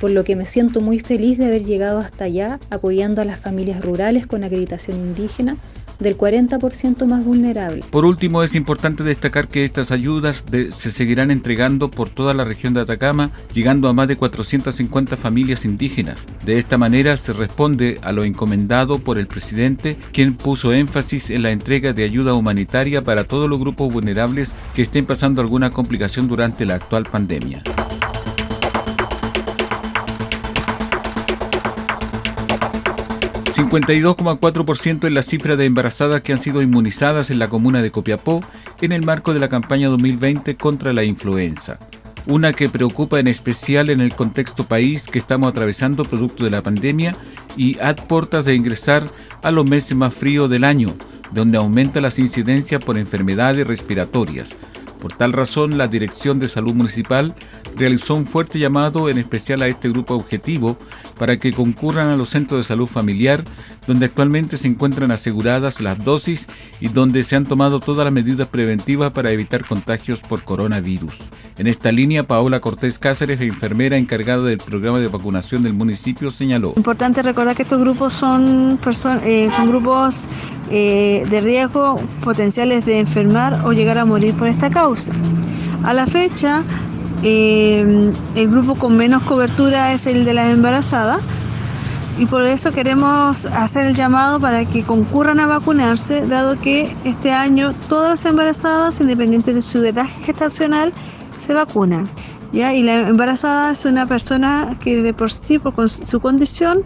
por 0.00 0.10
lo 0.10 0.24
que 0.24 0.34
me 0.34 0.46
siento 0.46 0.80
muy 0.80 0.98
feliz 0.98 1.38
de 1.38 1.46
haber 1.46 1.64
llegado 1.64 1.98
hasta 1.98 2.24
allá 2.24 2.58
apoyando 2.70 3.20
a 3.20 3.24
las 3.24 3.38
familias 3.38 3.84
rurales 3.84 4.26
con 4.26 4.42
acreditación 4.42 4.96
indígena 4.96 5.56
del 6.00 6.16
40% 6.16 7.04
más 7.04 7.22
vulnerable. 7.22 7.84
Por 7.90 8.06
último, 8.06 8.42
es 8.42 8.54
importante 8.54 9.04
destacar 9.04 9.48
que 9.48 9.64
estas 9.64 9.90
ayudas 9.90 10.46
se 10.72 10.90
seguirán 10.90 11.30
entregando 11.30 11.90
por 11.90 12.08
toda 12.08 12.32
la 12.32 12.44
región 12.44 12.72
de 12.72 12.80
Atacama, 12.80 13.32
llegando 13.52 13.86
a 13.86 13.92
más 13.92 14.08
de 14.08 14.16
450 14.16 15.18
familias 15.18 15.66
indígenas. 15.66 16.24
De 16.46 16.56
esta 16.56 16.78
manera 16.78 17.18
se 17.18 17.34
responde 17.34 17.98
a 18.02 18.12
lo 18.12 18.24
encomendado 18.24 18.98
por 18.98 19.18
el 19.18 19.26
presidente, 19.26 19.98
quien 20.12 20.34
puso 20.34 20.72
énfasis 20.72 21.28
en 21.28 21.42
la 21.42 21.50
entrega 21.50 21.92
de 21.92 22.04
ayuda 22.04 22.32
humanitaria 22.32 23.04
para 23.04 23.24
todos 23.24 23.50
los 23.50 23.58
grupos 23.58 23.92
vulnerables 23.92 24.54
que 24.74 24.80
estén 24.80 25.04
pasando 25.04 25.42
alguna 25.42 25.68
complicación 25.68 26.28
durante 26.28 26.64
la 26.64 26.76
actual 26.76 27.04
pandemia. 27.04 27.62
52,4% 33.60 35.06
es 35.06 35.12
la 35.12 35.20
cifra 35.20 35.54
de 35.54 35.66
embarazadas 35.66 36.22
que 36.22 36.32
han 36.32 36.40
sido 36.40 36.62
inmunizadas 36.62 37.28
en 37.28 37.38
la 37.38 37.50
comuna 37.50 37.82
de 37.82 37.90
Copiapó 37.90 38.42
en 38.80 38.90
el 38.90 39.04
marco 39.04 39.34
de 39.34 39.38
la 39.38 39.50
campaña 39.50 39.88
2020 39.88 40.56
contra 40.56 40.94
la 40.94 41.04
influenza. 41.04 41.78
Una 42.26 42.54
que 42.54 42.70
preocupa 42.70 43.20
en 43.20 43.28
especial 43.28 43.90
en 43.90 44.00
el 44.00 44.14
contexto 44.14 44.64
país 44.64 45.06
que 45.06 45.18
estamos 45.18 45.50
atravesando 45.50 46.06
producto 46.06 46.44
de 46.44 46.50
la 46.50 46.62
pandemia 46.62 47.14
y 47.54 47.78
a 47.80 47.94
puertas 47.94 48.46
de 48.46 48.54
ingresar 48.54 49.04
a 49.42 49.50
los 49.50 49.66
meses 49.68 49.94
más 49.94 50.14
fríos 50.14 50.48
del 50.48 50.64
año, 50.64 50.96
donde 51.30 51.58
aumenta 51.58 52.00
las 52.00 52.18
incidencias 52.18 52.82
por 52.82 52.96
enfermedades 52.96 53.66
respiratorias. 53.66 54.56
Por 55.00 55.14
tal 55.14 55.34
razón, 55.34 55.76
la 55.76 55.86
Dirección 55.86 56.38
de 56.38 56.48
Salud 56.48 56.72
Municipal 56.72 57.34
realizó 57.76 58.14
un 58.14 58.26
fuerte 58.26 58.58
llamado 58.58 59.08
en 59.08 59.18
especial 59.18 59.62
a 59.62 59.68
este 59.68 59.88
grupo 59.88 60.14
objetivo 60.14 60.76
para 61.18 61.38
que 61.38 61.52
concurran 61.52 62.08
a 62.08 62.16
los 62.16 62.30
centros 62.30 62.58
de 62.58 62.64
salud 62.64 62.86
familiar 62.86 63.44
donde 63.86 64.06
actualmente 64.06 64.56
se 64.56 64.68
encuentran 64.68 65.10
aseguradas 65.10 65.80
las 65.80 66.02
dosis 66.04 66.46
y 66.80 66.88
donde 66.88 67.24
se 67.24 67.36
han 67.36 67.46
tomado 67.46 67.80
todas 67.80 68.04
las 68.04 68.12
medidas 68.12 68.48
preventivas 68.48 69.12
para 69.12 69.32
evitar 69.32 69.66
contagios 69.66 70.20
por 70.20 70.44
coronavirus. 70.44 71.18
En 71.58 71.66
esta 71.66 71.90
línea, 71.90 72.22
Paola 72.22 72.60
Cortés 72.60 72.98
Cáceres, 72.98 73.40
enfermera 73.40 73.96
encargada 73.96 74.44
del 74.44 74.58
programa 74.58 75.00
de 75.00 75.08
vacunación 75.08 75.62
del 75.62 75.74
municipio, 75.74 76.30
señaló. 76.30 76.74
Importante 76.76 77.22
recordar 77.22 77.56
que 77.56 77.62
estos 77.62 77.80
grupos 77.80 78.12
son, 78.12 78.78
eh, 79.24 79.50
son 79.50 79.68
grupos 79.68 80.28
eh, 80.70 81.24
de 81.28 81.40
riesgo 81.40 82.00
potenciales 82.22 82.86
de 82.86 83.00
enfermar 83.00 83.64
o 83.64 83.72
llegar 83.72 83.98
a 83.98 84.04
morir 84.04 84.34
por 84.34 84.48
esta 84.48 84.70
causa. 84.70 85.12
A 85.82 85.94
la 85.94 86.06
fecha, 86.06 86.62
eh, 87.22 88.12
el 88.34 88.50
grupo 88.50 88.74
con 88.76 88.96
menos 88.96 89.22
cobertura 89.22 89.92
es 89.92 90.06
el 90.06 90.24
de 90.24 90.34
las 90.34 90.50
embarazadas 90.50 91.22
y 92.18 92.26
por 92.26 92.44
eso 92.46 92.72
queremos 92.72 93.46
hacer 93.46 93.86
el 93.86 93.94
llamado 93.94 94.38
para 94.40 94.64
que 94.66 94.84
concurran 94.84 95.40
a 95.40 95.46
vacunarse, 95.46 96.26
dado 96.26 96.60
que 96.60 96.94
este 97.04 97.32
año 97.32 97.72
todas 97.88 98.10
las 98.10 98.24
embarazadas, 98.26 99.00
independiente 99.00 99.54
de 99.54 99.62
su 99.62 99.82
edad 99.84 100.06
gestacional, 100.24 100.92
se 101.36 101.54
vacunan. 101.54 102.10
¿ya? 102.52 102.74
Y 102.74 102.82
la 102.82 103.08
embarazada 103.08 103.72
es 103.72 103.84
una 103.86 104.06
persona 104.06 104.76
que 104.82 105.00
de 105.00 105.14
por 105.14 105.32
sí, 105.32 105.58
por 105.58 105.88
su 105.88 106.20
condición, 106.20 106.82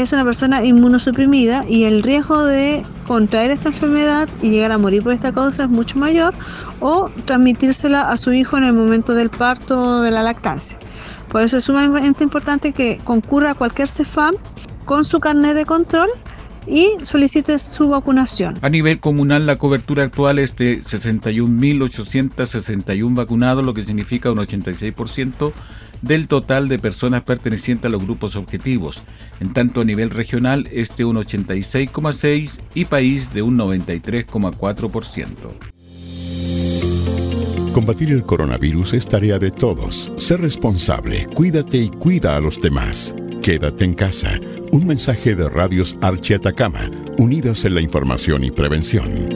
es 0.00 0.12
una 0.12 0.24
persona 0.24 0.64
inmunosuprimida 0.64 1.64
y 1.68 1.84
el 1.84 2.02
riesgo 2.02 2.44
de 2.44 2.82
contraer 3.06 3.50
esta 3.50 3.68
enfermedad 3.68 4.28
y 4.42 4.50
llegar 4.50 4.72
a 4.72 4.78
morir 4.78 5.02
por 5.02 5.12
esta 5.12 5.32
causa 5.32 5.64
es 5.64 5.68
mucho 5.68 5.98
mayor 5.98 6.34
o 6.80 7.10
transmitírsela 7.24 8.10
a 8.10 8.16
su 8.16 8.32
hijo 8.32 8.56
en 8.58 8.64
el 8.64 8.72
momento 8.72 9.14
del 9.14 9.30
parto 9.30 9.82
o 9.82 10.00
de 10.00 10.10
la 10.10 10.22
lactancia. 10.22 10.78
Por 11.28 11.42
eso 11.42 11.58
es 11.58 11.64
sumamente 11.64 12.24
importante 12.24 12.72
que 12.72 12.98
concurra 13.04 13.52
a 13.52 13.54
cualquier 13.54 13.88
CEFAM 13.88 14.34
con 14.84 15.04
su 15.04 15.20
carnet 15.20 15.54
de 15.54 15.64
control 15.64 16.10
y 16.66 16.90
solicite 17.02 17.58
su 17.58 17.88
vacunación. 17.88 18.58
A 18.62 18.68
nivel 18.68 19.00
comunal, 19.00 19.46
la 19.46 19.56
cobertura 19.56 20.04
actual 20.04 20.38
es 20.38 20.54
de 20.56 20.82
61.861 20.82 23.14
vacunados, 23.14 23.64
lo 23.64 23.72
que 23.72 23.84
significa 23.84 24.30
un 24.30 24.36
86% 24.38 25.52
del 26.02 26.28
total 26.28 26.68
de 26.68 26.78
personas 26.78 27.24
pertenecientes 27.24 27.86
a 27.86 27.90
los 27.90 28.02
grupos 28.02 28.36
objetivos. 28.36 29.02
En 29.40 29.52
tanto, 29.52 29.80
a 29.80 29.84
nivel 29.84 30.10
regional, 30.10 30.68
este 30.72 31.04
un 31.04 31.16
86,6% 31.16 32.60
y 32.74 32.84
país 32.84 33.32
de 33.32 33.42
un 33.42 33.58
93,4%. 33.58 35.26
Combatir 37.72 38.10
el 38.10 38.24
coronavirus 38.24 38.94
es 38.94 39.06
tarea 39.06 39.38
de 39.38 39.50
todos. 39.50 40.10
Sé 40.16 40.38
responsable, 40.38 41.26
cuídate 41.34 41.76
y 41.76 41.90
cuida 41.90 42.34
a 42.34 42.40
los 42.40 42.58
demás. 42.58 43.14
Quédate 43.42 43.84
en 43.84 43.92
casa. 43.92 44.40
Un 44.72 44.86
mensaje 44.86 45.34
de 45.34 45.46
Radios 45.48 45.98
Archi 46.00 46.34
Atacama, 46.34 46.90
unidos 47.18 47.66
en 47.66 47.74
la 47.74 47.82
información 47.82 48.44
y 48.44 48.50
prevención. 48.50 49.35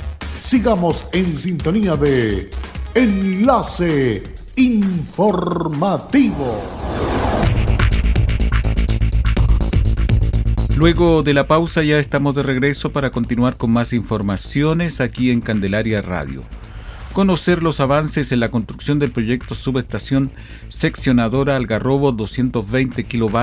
Sigamos 0.43 1.07
en 1.13 1.37
sintonía 1.37 1.95
de 1.95 2.49
Enlace 2.95 4.23
Informativo. 4.55 6.61
Luego 10.75 11.23
de 11.23 11.33
la 11.33 11.47
pausa 11.47 11.83
ya 11.83 11.99
estamos 11.99 12.35
de 12.35 12.43
regreso 12.43 12.91
para 12.91 13.11
continuar 13.11 13.55
con 13.55 13.71
más 13.71 13.93
informaciones 13.93 14.99
aquí 14.99 15.31
en 15.31 15.41
Candelaria 15.41 16.01
Radio. 16.01 16.43
Conocer 17.13 17.61
los 17.61 17.79
avances 17.79 18.31
en 18.31 18.39
la 18.39 18.49
construcción 18.49 18.97
del 18.97 19.11
proyecto 19.11 19.53
subestación 19.53 20.31
seccionadora 20.69 21.55
Algarrobo 21.55 22.11
220 22.11 23.05
kW 23.05 23.37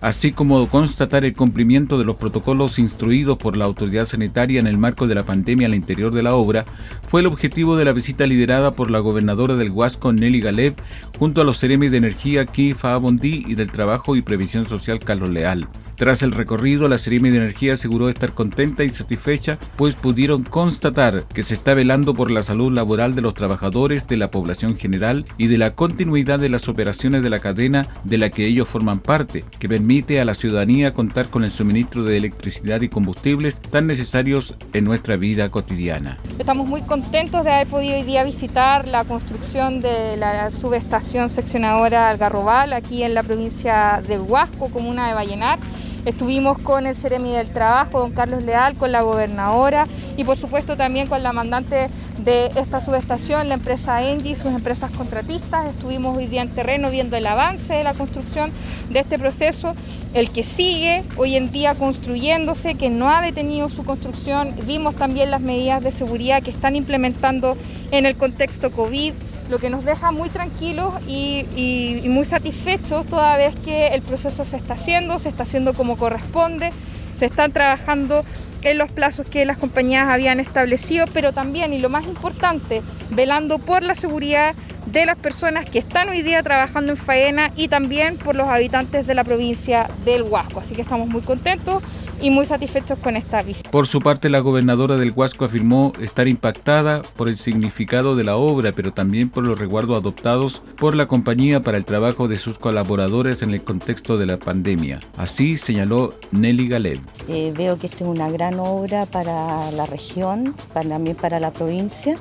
así 0.00 0.32
como 0.32 0.68
constatar 0.68 1.24
el 1.24 1.34
cumplimiento 1.34 1.98
de 1.98 2.04
los 2.04 2.16
protocolos 2.16 2.78
instruidos 2.78 3.36
por 3.36 3.56
la 3.56 3.64
autoridad 3.64 4.04
sanitaria 4.06 4.60
en 4.60 4.66
el 4.66 4.78
marco 4.78 5.06
de 5.06 5.14
la 5.14 5.24
pandemia 5.24 5.66
al 5.66 5.74
interior 5.74 6.12
de 6.12 6.22
la 6.22 6.34
obra, 6.34 6.64
fue 7.08 7.20
el 7.20 7.26
objetivo 7.26 7.76
de 7.76 7.84
la 7.84 7.92
visita 7.92 8.26
liderada 8.26 8.72
por 8.72 8.90
la 8.90 9.00
gobernadora 9.00 9.56
del 9.56 9.70
Huasco, 9.70 10.12
Nelly 10.12 10.40
Galev, 10.40 10.74
junto 11.18 11.40
a 11.40 11.44
los 11.44 11.58
seremis 11.58 11.90
de 11.90 11.98
energía 11.98 12.46
Kifa 12.46 12.96
Bondi 12.96 13.44
y 13.46 13.54
del 13.54 13.70
Trabajo 13.70 14.16
y 14.16 14.22
Previsión 14.22 14.66
Social 14.66 15.00
Carlos 15.00 15.30
Leal. 15.30 15.68
Tras 15.96 16.22
el 16.22 16.32
recorrido, 16.32 16.88
la 16.88 16.96
Seremi 16.96 17.28
de 17.28 17.36
Energía 17.36 17.74
aseguró 17.74 18.08
estar 18.08 18.32
contenta 18.32 18.84
y 18.84 18.88
satisfecha, 18.88 19.58
pues 19.76 19.96
pudieron 19.96 20.44
constatar 20.44 21.26
que 21.28 21.42
se 21.42 21.52
está 21.52 21.74
velando 21.74 22.14
por 22.14 22.30
la 22.30 22.42
salud 22.42 22.72
laboral 22.72 23.14
de 23.14 23.20
los 23.20 23.34
trabajadores, 23.34 24.08
de 24.08 24.16
la 24.16 24.30
población 24.30 24.78
general 24.78 25.26
y 25.36 25.48
de 25.48 25.58
la 25.58 25.74
continuidad 25.74 26.38
de 26.38 26.48
las 26.48 26.70
operaciones 26.70 27.22
de 27.22 27.28
la 27.28 27.40
cadena 27.40 27.86
de 28.04 28.16
la 28.16 28.30
que 28.30 28.46
ellos 28.46 28.66
forman 28.66 29.00
parte, 29.00 29.44
que 29.58 29.68
permite 29.68 29.89
a 29.90 30.24
la 30.24 30.34
ciudadanía 30.34 30.94
contar 30.94 31.30
con 31.30 31.42
el 31.42 31.50
suministro 31.50 32.04
de 32.04 32.16
electricidad 32.16 32.80
y 32.80 32.88
combustibles 32.88 33.60
tan 33.60 33.88
necesarios 33.88 34.54
en 34.72 34.84
nuestra 34.84 35.16
vida 35.16 35.50
cotidiana. 35.50 36.16
Estamos 36.38 36.68
muy 36.68 36.82
contentos 36.82 37.42
de 37.42 37.50
haber 37.50 37.66
podido 37.66 37.96
hoy 37.96 38.04
día 38.04 38.22
visitar 38.22 38.86
la 38.86 39.02
construcción 39.02 39.80
de 39.80 40.16
la 40.16 40.52
subestación 40.52 41.28
seccionadora 41.28 42.08
Algarrobal 42.08 42.72
aquí 42.72 43.02
en 43.02 43.14
la 43.14 43.24
provincia 43.24 44.00
de 44.06 44.20
Huasco, 44.20 44.68
comuna 44.68 45.08
de 45.08 45.14
Vallenar 45.14 45.58
Estuvimos 46.06 46.58
con 46.58 46.86
el 46.86 46.94
Ceremi 46.94 47.32
del 47.32 47.48
Trabajo, 47.48 48.00
don 48.00 48.12
Carlos 48.12 48.42
Leal, 48.42 48.74
con 48.74 48.90
la 48.90 49.02
gobernadora 49.02 49.86
y 50.20 50.24
por 50.24 50.36
supuesto 50.36 50.76
también 50.76 51.06
con 51.06 51.22
la 51.22 51.32
mandante 51.32 51.88
de 52.18 52.50
esta 52.56 52.82
subestación, 52.82 53.48
la 53.48 53.54
empresa 53.54 54.02
Engie 54.02 54.32
y 54.32 54.34
sus 54.34 54.52
empresas 54.52 54.90
contratistas. 54.90 55.66
Estuvimos 55.66 56.14
hoy 56.14 56.26
día 56.26 56.42
en 56.42 56.50
terreno 56.50 56.90
viendo 56.90 57.16
el 57.16 57.26
avance 57.26 57.72
de 57.72 57.82
la 57.84 57.94
construcción 57.94 58.52
de 58.90 58.98
este 59.00 59.18
proceso, 59.18 59.72
el 60.12 60.30
que 60.30 60.42
sigue 60.42 61.04
hoy 61.16 61.36
en 61.36 61.50
día 61.50 61.74
construyéndose, 61.74 62.74
que 62.74 62.90
no 62.90 63.08
ha 63.08 63.22
detenido 63.22 63.70
su 63.70 63.82
construcción. 63.82 64.54
Vimos 64.66 64.94
también 64.94 65.30
las 65.30 65.40
medidas 65.40 65.82
de 65.82 65.90
seguridad 65.90 66.42
que 66.42 66.50
están 66.50 66.76
implementando 66.76 67.56
en 67.90 68.04
el 68.04 68.14
contexto 68.14 68.70
COVID 68.70 69.14
lo 69.48 69.58
que 69.58 69.70
nos 69.70 69.86
deja 69.86 70.12
muy 70.12 70.28
tranquilos 70.28 70.92
y, 71.08 72.02
muy 72.04 72.26
satisfechos 72.26 73.06
toda 73.06 73.38
vez 73.38 73.54
que 73.64 73.88
el 73.88 74.02
proceso 74.02 74.44
se 74.44 74.58
está 74.58 74.74
haciendo, 74.74 75.18
se 75.18 75.30
está 75.30 75.44
haciendo 75.44 75.72
como 75.72 75.96
corresponde, 75.96 76.72
se 77.16 77.26
están 77.26 77.52
trabajando 77.52 78.22
en 78.62 78.78
los 78.78 78.90
plazos 78.90 79.26
que 79.26 79.44
las 79.44 79.58
compañías 79.58 80.08
habían 80.08 80.40
establecido, 80.40 81.06
pero 81.12 81.32
también, 81.32 81.72
y 81.72 81.78
lo 81.78 81.88
más 81.88 82.04
importante, 82.04 82.82
velando 83.10 83.58
por 83.58 83.82
la 83.82 83.94
seguridad 83.94 84.54
de 84.86 85.06
las 85.06 85.16
personas 85.16 85.64
que 85.64 85.78
están 85.78 86.08
hoy 86.08 86.22
día 86.22 86.42
trabajando 86.42 86.92
en 86.92 86.98
faena 86.98 87.50
y 87.56 87.68
también 87.68 88.16
por 88.16 88.34
los 88.34 88.48
habitantes 88.48 89.06
de 89.06 89.14
la 89.14 89.24
provincia 89.24 89.88
del 90.04 90.22
Huasco. 90.22 90.60
Así 90.60 90.74
que 90.74 90.82
estamos 90.82 91.08
muy 91.08 91.22
contentos 91.22 91.82
y 92.20 92.30
muy 92.30 92.46
satisfechos 92.46 92.98
con 92.98 93.16
esta 93.16 93.42
visita. 93.42 93.70
Por 93.70 93.86
su 93.86 94.00
parte, 94.00 94.28
la 94.28 94.40
gobernadora 94.40 94.96
del 94.96 95.12
Huasco 95.12 95.44
afirmó 95.44 95.92
estar 96.00 96.28
impactada 96.28 97.02
por 97.16 97.28
el 97.28 97.36
significado 97.36 98.16
de 98.16 98.24
la 98.24 98.36
obra, 98.36 98.72
pero 98.72 98.92
también 98.92 99.30
por 99.30 99.46
los 99.46 99.58
resguardos 99.58 99.98
adoptados 99.98 100.62
por 100.76 100.94
la 100.94 101.06
compañía 101.06 101.60
para 101.60 101.78
el 101.78 101.84
trabajo 101.84 102.28
de 102.28 102.36
sus 102.36 102.58
colaboradores 102.58 103.42
en 103.42 103.50
el 103.50 103.62
contexto 103.62 104.18
de 104.18 104.26
la 104.26 104.38
pandemia. 104.38 105.00
Así 105.16 105.56
señaló 105.56 106.14
Nelly 106.30 106.68
Galev. 106.68 107.00
Eh, 107.28 107.52
veo 107.56 107.78
que 107.78 107.86
esta 107.86 108.04
es 108.04 108.10
una 108.10 108.30
gran 108.30 108.58
obra 108.58 109.06
para 109.06 109.70
la 109.72 109.86
región, 109.86 110.54
también 110.72 111.16
para 111.16 111.40
la 111.40 111.50
provincia 111.50 112.18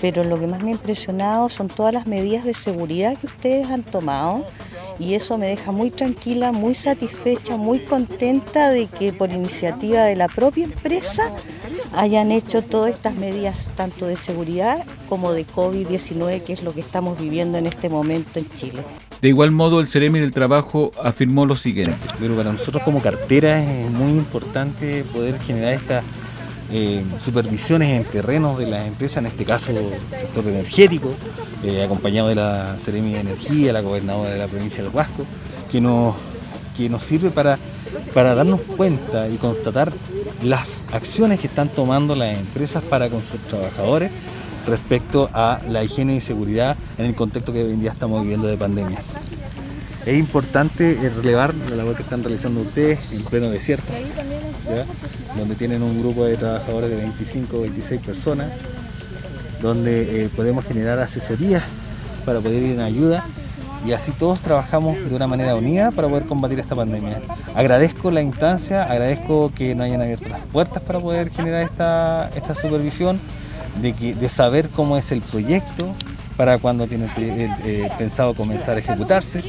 pero 0.00 0.24
lo 0.24 0.38
que 0.38 0.46
más 0.46 0.62
me 0.62 0.70
ha 0.70 0.72
impresionado 0.72 1.48
son 1.48 1.68
todas 1.68 1.92
las 1.92 2.06
medidas 2.06 2.44
de 2.44 2.54
seguridad 2.54 3.16
que 3.18 3.26
ustedes 3.26 3.70
han 3.70 3.82
tomado 3.82 4.44
y 4.98 5.14
eso 5.14 5.38
me 5.38 5.46
deja 5.46 5.72
muy 5.72 5.90
tranquila, 5.90 6.52
muy 6.52 6.74
satisfecha, 6.74 7.56
muy 7.56 7.80
contenta 7.80 8.70
de 8.70 8.86
que 8.86 9.12
por 9.12 9.30
iniciativa 9.30 10.02
de 10.04 10.16
la 10.16 10.28
propia 10.28 10.64
empresa 10.64 11.32
hayan 11.96 12.32
hecho 12.32 12.62
todas 12.62 12.90
estas 12.90 13.14
medidas 13.16 13.70
tanto 13.76 14.06
de 14.06 14.16
seguridad 14.16 14.84
como 15.08 15.32
de 15.32 15.46
COVID-19, 15.46 16.42
que 16.42 16.52
es 16.52 16.62
lo 16.62 16.72
que 16.72 16.80
estamos 16.80 17.18
viviendo 17.18 17.58
en 17.58 17.66
este 17.66 17.88
momento 17.88 18.38
en 18.38 18.48
Chile. 18.54 18.82
De 19.20 19.28
igual 19.28 19.52
modo, 19.52 19.80
el 19.80 19.88
Ceremi 19.88 20.20
del 20.20 20.32
Trabajo 20.32 20.90
afirmó 21.02 21.46
lo 21.46 21.56
siguiente. 21.56 21.96
Pero 22.20 22.36
para 22.36 22.52
nosotros 22.52 22.82
como 22.82 23.00
cartera 23.00 23.62
es 23.62 23.90
muy 23.90 24.12
importante 24.12 25.04
poder 25.04 25.38
generar 25.40 25.72
esta 25.72 26.02
eh, 26.72 27.04
supervisiones 27.20 27.90
en 27.90 28.04
terrenos 28.04 28.58
de 28.58 28.66
las 28.66 28.86
empresas, 28.86 29.18
en 29.18 29.26
este 29.26 29.44
caso 29.44 29.70
el 29.70 29.90
sector 30.18 30.46
energético, 30.46 31.14
eh, 31.62 31.82
acompañado 31.82 32.28
de 32.28 32.34
la 32.34 32.78
Seremi 32.78 33.12
de 33.12 33.20
Energía, 33.20 33.72
la 33.72 33.80
gobernadora 33.80 34.30
de 34.30 34.38
la 34.38 34.46
provincia 34.46 34.82
de 34.82 34.88
Huasco, 34.88 35.24
que 35.70 35.80
nos, 35.80 36.14
que 36.76 36.88
nos 36.88 37.02
sirve 37.02 37.30
para, 37.30 37.58
para 38.12 38.34
darnos 38.34 38.60
cuenta 38.60 39.28
y 39.28 39.36
constatar 39.36 39.92
las 40.42 40.84
acciones 40.92 41.40
que 41.40 41.46
están 41.46 41.68
tomando 41.68 42.14
las 42.14 42.38
empresas 42.38 42.82
para 42.82 43.08
con 43.08 43.22
sus 43.22 43.40
trabajadores 43.40 44.10
respecto 44.66 45.28
a 45.32 45.60
la 45.68 45.84
higiene 45.84 46.16
y 46.16 46.20
seguridad 46.20 46.76
en 46.98 47.06
el 47.06 47.14
contexto 47.14 47.52
que 47.52 47.62
hoy 47.62 47.72
en 47.72 47.80
día 47.80 47.92
estamos 47.92 48.22
viviendo 48.22 48.46
de 48.46 48.56
pandemia. 48.56 48.98
Es 50.06 50.18
importante 50.18 50.98
relevar 51.16 51.54
la 51.54 51.76
labor 51.76 51.96
que 51.96 52.02
están 52.02 52.22
realizando 52.22 52.60
ustedes 52.60 53.20
en 53.20 53.24
pleno 53.24 53.48
desierto, 53.48 53.90
donde 55.36 55.54
tienen 55.54 55.82
un 55.82 55.98
grupo 55.98 56.24
de 56.24 56.36
trabajadores 56.36 56.90
de 56.90 56.96
25 56.96 57.56
o 57.56 57.60
26 57.62 58.00
personas, 58.00 58.50
donde 59.60 60.24
eh, 60.24 60.28
podemos 60.34 60.64
generar 60.64 60.98
asesorías 60.98 61.62
para 62.24 62.40
poder 62.40 62.62
ir 62.62 62.72
en 62.72 62.80
ayuda 62.80 63.24
y 63.86 63.92
así 63.92 64.12
todos 64.12 64.40
trabajamos 64.40 64.96
de 64.96 65.14
una 65.14 65.26
manera 65.26 65.54
unida 65.56 65.90
para 65.90 66.08
poder 66.08 66.24
combatir 66.24 66.58
esta 66.58 66.74
pandemia. 66.74 67.20
Agradezco 67.54 68.10
la 68.10 68.22
instancia, 68.22 68.84
agradezco 68.84 69.52
que 69.54 69.74
nos 69.74 69.84
hayan 69.86 70.00
abierto 70.00 70.28
las 70.28 70.40
puertas 70.40 70.82
para 70.82 71.00
poder 71.00 71.30
generar 71.30 71.62
esta, 71.62 72.30
esta 72.34 72.54
supervisión, 72.54 73.20
de, 73.82 73.92
que, 73.92 74.14
de 74.14 74.28
saber 74.28 74.68
cómo 74.70 74.96
es 74.96 75.12
el 75.12 75.20
proyecto 75.20 75.92
para 76.36 76.58
cuando 76.58 76.86
tiene 76.86 77.10
eh, 77.18 77.90
pensado 77.98 78.34
comenzar 78.34 78.76
a 78.76 78.80
ejecutarse 78.80 79.42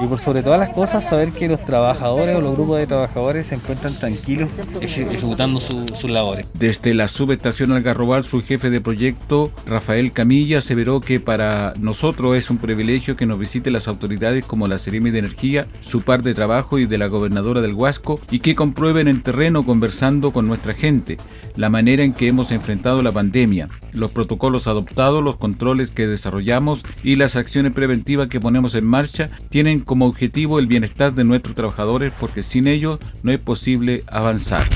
y 0.00 0.06
por 0.06 0.18
sobre 0.18 0.42
todas 0.42 0.58
las 0.58 0.70
cosas 0.70 1.08
saber 1.08 1.32
que 1.32 1.48
los 1.48 1.64
trabajadores 1.64 2.36
o 2.36 2.40
los 2.40 2.54
grupos 2.54 2.78
de 2.78 2.86
trabajadores 2.86 3.48
se 3.48 3.56
encuentran 3.56 3.92
tranquilos 3.92 4.48
ejecutando 4.80 5.60
sus 5.60 6.10
labores. 6.10 6.46
Desde 6.54 6.94
la 6.94 7.08
subestación 7.08 7.72
Algarrobal, 7.72 8.24
su 8.24 8.42
jefe 8.42 8.70
de 8.70 8.80
proyecto, 8.80 9.50
Rafael 9.66 10.12
Camilla, 10.12 10.58
aseveró 10.58 11.00
que 11.00 11.20
para 11.20 11.72
nosotros 11.80 12.36
es 12.36 12.50
un 12.50 12.58
privilegio 12.58 13.16
que 13.16 13.26
nos 13.26 13.38
visiten 13.38 13.72
las 13.72 13.88
autoridades 13.88 14.44
como 14.44 14.68
la 14.68 14.78
Seremi 14.78 15.10
de 15.10 15.20
Energía, 15.20 15.66
su 15.80 16.02
par 16.02 16.22
de 16.22 16.34
trabajo 16.34 16.78
y 16.78 16.86
de 16.86 16.98
la 16.98 17.06
gobernadora 17.06 17.60
del 17.60 17.74
Huasco 17.74 18.20
y 18.30 18.40
que 18.40 18.54
comprueben 18.54 19.08
en 19.08 19.22
terreno 19.22 19.64
conversando 19.64 20.32
con 20.32 20.46
nuestra 20.46 20.74
gente 20.74 21.18
la 21.56 21.70
manera 21.70 22.04
en 22.04 22.12
que 22.12 22.28
hemos 22.28 22.52
enfrentado 22.52 23.02
la 23.02 23.10
pandemia, 23.10 23.68
los 23.92 24.12
protocolos 24.12 24.68
adoptados, 24.68 25.24
los 25.24 25.36
controles 25.36 25.90
que 25.90 26.06
desarrollamos 26.06 26.84
y 27.02 27.16
las 27.16 27.34
acciones 27.34 27.72
preventivas 27.72 28.28
que 28.28 28.38
ponemos 28.38 28.76
en 28.76 28.84
marcha 28.84 29.30
tienen 29.48 29.80
como 29.88 30.06
objetivo 30.06 30.58
el 30.58 30.66
bienestar 30.66 31.14
de 31.14 31.24
nuestros 31.24 31.54
trabajadores 31.54 32.12
porque 32.20 32.42
sin 32.42 32.68
ello 32.68 32.98
no 33.22 33.32
es 33.32 33.38
posible 33.38 34.04
avanzar. 34.06 34.68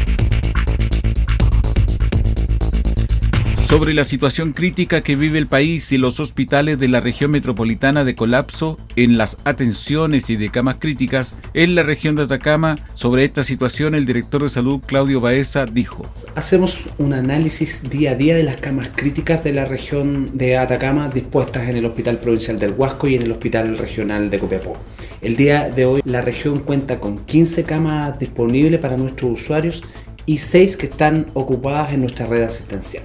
Sobre 3.72 3.94
la 3.94 4.04
situación 4.04 4.52
crítica 4.52 5.00
que 5.00 5.16
vive 5.16 5.38
el 5.38 5.46
país 5.46 5.92
y 5.92 5.96
los 5.96 6.20
hospitales 6.20 6.78
de 6.78 6.88
la 6.88 7.00
región 7.00 7.30
metropolitana 7.30 8.04
de 8.04 8.14
colapso 8.14 8.78
en 8.96 9.16
las 9.16 9.38
atenciones 9.44 10.28
y 10.28 10.36
de 10.36 10.50
camas 10.50 10.76
críticas 10.78 11.36
en 11.54 11.74
la 11.74 11.82
región 11.82 12.14
de 12.14 12.24
Atacama. 12.24 12.76
Sobre 12.92 13.24
esta 13.24 13.44
situación, 13.44 13.94
el 13.94 14.04
director 14.04 14.42
de 14.42 14.50
salud, 14.50 14.82
Claudio 14.84 15.22
Baeza, 15.22 15.64
dijo. 15.64 16.04
Hacemos 16.34 16.82
un 16.98 17.14
análisis 17.14 17.88
día 17.88 18.10
a 18.10 18.14
día 18.14 18.36
de 18.36 18.42
las 18.42 18.60
camas 18.60 18.90
críticas 18.94 19.42
de 19.42 19.54
la 19.54 19.64
región 19.64 20.36
de 20.36 20.58
Atacama 20.58 21.08
dispuestas 21.08 21.66
en 21.66 21.78
el 21.78 21.86
Hospital 21.86 22.18
Provincial 22.18 22.58
del 22.58 22.74
Huasco 22.76 23.08
y 23.08 23.14
en 23.14 23.22
el 23.22 23.32
Hospital 23.32 23.78
Regional 23.78 24.28
de 24.28 24.38
Copiapó. 24.38 24.76
El 25.22 25.34
día 25.34 25.70
de 25.70 25.86
hoy 25.86 26.02
la 26.04 26.20
región 26.20 26.58
cuenta 26.58 27.00
con 27.00 27.24
15 27.24 27.64
camas 27.64 28.18
disponibles 28.18 28.80
para 28.80 28.98
nuestros 28.98 29.40
usuarios 29.40 29.82
y 30.26 30.36
6 30.36 30.76
que 30.76 30.88
están 30.88 31.28
ocupadas 31.32 31.94
en 31.94 32.02
nuestra 32.02 32.26
red 32.26 32.42
asistencial. 32.42 33.04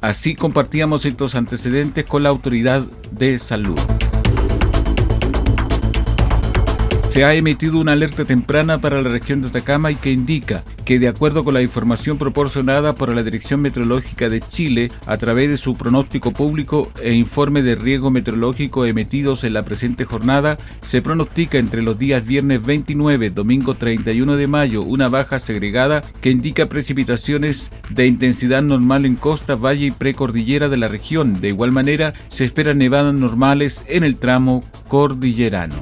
Así 0.00 0.34
compartíamos 0.34 1.04
estos 1.04 1.34
antecedentes 1.34 2.04
con 2.06 2.22
la 2.22 2.30
autoridad 2.30 2.82
de 3.10 3.38
salud. 3.38 3.78
Se 7.20 7.26
ha 7.26 7.34
emitido 7.34 7.78
una 7.78 7.92
alerta 7.92 8.24
temprana 8.24 8.80
para 8.80 9.02
la 9.02 9.10
región 9.10 9.42
de 9.42 9.48
Atacama 9.48 9.90
y 9.90 9.96
que 9.96 10.10
indica 10.10 10.64
que 10.86 10.98
de 10.98 11.06
acuerdo 11.06 11.44
con 11.44 11.52
la 11.52 11.60
información 11.60 12.16
proporcionada 12.16 12.94
por 12.94 13.14
la 13.14 13.22
Dirección 13.22 13.60
Meteorológica 13.60 14.30
de 14.30 14.40
Chile 14.40 14.90
a 15.04 15.18
través 15.18 15.50
de 15.50 15.58
su 15.58 15.76
pronóstico 15.76 16.32
público 16.32 16.90
e 17.02 17.12
informe 17.12 17.60
de 17.60 17.74
riesgo 17.74 18.10
meteorológico 18.10 18.86
emitidos 18.86 19.44
en 19.44 19.52
la 19.52 19.64
presente 19.64 20.06
jornada, 20.06 20.56
se 20.80 21.02
pronostica 21.02 21.58
entre 21.58 21.82
los 21.82 21.98
días 21.98 22.24
viernes 22.24 22.64
29, 22.64 23.28
domingo 23.28 23.74
31 23.74 24.38
de 24.38 24.46
mayo 24.46 24.82
una 24.82 25.10
baja 25.10 25.38
segregada 25.38 26.02
que 26.22 26.30
indica 26.30 26.70
precipitaciones 26.70 27.70
de 27.90 28.06
intensidad 28.06 28.62
normal 28.62 29.04
en 29.04 29.16
costa, 29.16 29.56
valle 29.56 29.84
y 29.84 29.90
precordillera 29.90 30.70
de 30.70 30.78
la 30.78 30.88
región. 30.88 31.38
De 31.42 31.48
igual 31.48 31.70
manera, 31.70 32.14
se 32.30 32.46
esperan 32.46 32.78
nevadas 32.78 33.12
normales 33.12 33.84
en 33.88 34.04
el 34.04 34.16
tramo 34.16 34.64
cordillerano. 34.88 35.76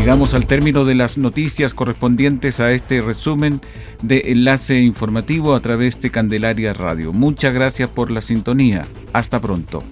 Llegamos 0.00 0.32
al 0.32 0.46
término 0.46 0.86
de 0.86 0.94
las 0.94 1.18
noticias 1.18 1.74
correspondientes 1.74 2.58
a 2.58 2.72
este 2.72 3.02
resumen 3.02 3.60
de 4.00 4.22
enlace 4.28 4.80
informativo 4.80 5.54
a 5.54 5.60
través 5.60 6.00
de 6.00 6.10
Candelaria 6.10 6.72
Radio. 6.72 7.12
Muchas 7.12 7.52
gracias 7.52 7.90
por 7.90 8.10
la 8.10 8.22
sintonía. 8.22 8.88
Hasta 9.12 9.42
pronto. 9.42 9.84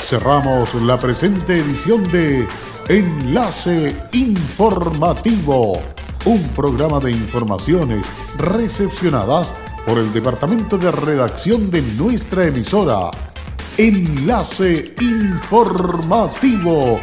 Cerramos 0.00 0.74
la 0.76 0.98
presente 0.98 1.58
edición 1.58 2.10
de 2.12 2.46
Enlace 2.88 3.94
Informativo, 4.12 5.82
un 6.24 6.42
programa 6.54 7.00
de 7.00 7.10
informaciones 7.10 8.06
recepcionadas 8.38 9.52
por 9.86 9.98
el 9.98 10.10
Departamento 10.14 10.78
de 10.78 10.90
Redacción 10.90 11.70
de 11.70 11.82
nuestra 11.82 12.46
emisora. 12.46 13.10
Enlace 13.76 14.94
Informativo 15.02 17.02